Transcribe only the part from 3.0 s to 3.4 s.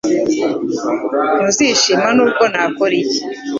iki